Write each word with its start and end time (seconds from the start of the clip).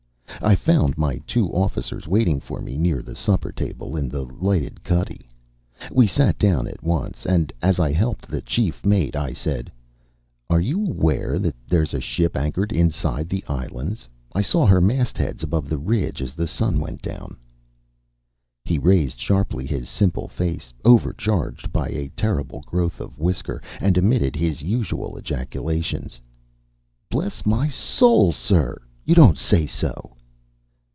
I 0.43 0.55
found 0.55 0.97
my 0.97 1.17
two 1.27 1.51
officers 1.51 2.07
waiting 2.07 2.39
for 2.39 2.61
me 2.61 2.75
near 2.75 3.03
the 3.03 3.15
supper 3.15 3.51
table, 3.51 3.95
in 3.95 4.09
the 4.09 4.23
lighted 4.23 4.83
cuddy. 4.83 5.29
We 5.91 6.07
sat 6.07 6.39
down 6.39 6.65
at 6.67 6.81
once, 6.81 7.27
and 7.27 7.53
as 7.61 7.79
I 7.79 7.91
helped 7.91 8.27
the 8.27 8.41
chief 8.41 8.83
mate, 8.83 9.15
I 9.15 9.33
said: 9.33 9.71
"Are 10.49 10.59
you 10.59 10.83
aware 10.87 11.37
that 11.37 11.55
there 11.67 11.83
is 11.83 11.93
a 11.93 11.99
ship 12.01 12.35
anchored 12.35 12.71
inside 12.73 13.29
the 13.29 13.43
islands? 13.47 14.09
I 14.33 14.41
saw 14.41 14.65
her 14.65 14.81
mastheads 14.81 15.43
above 15.43 15.69
the 15.69 15.77
ridge 15.77 16.23
as 16.23 16.33
the 16.33 16.47
sun 16.47 16.79
went 16.79 17.03
down." 17.03 17.37
He 18.65 18.79
raised 18.79 19.19
sharply 19.19 19.67
his 19.67 19.87
simple 19.89 20.27
face, 20.27 20.73
overcharged 20.83 21.71
by 21.71 21.89
a 21.89 22.09
terrible 22.17 22.61
growth 22.65 22.99
of 22.99 23.19
whisker, 23.19 23.61
and 23.79 23.95
emitted 23.95 24.35
his 24.35 24.63
usual 24.63 25.17
ejaculations: 25.19 26.19
"Bless 27.11 27.45
my 27.45 27.67
soul, 27.67 28.31
sir! 28.31 28.81
You 29.05 29.13
don't 29.13 29.37
say 29.37 29.67
so!" 29.67 30.17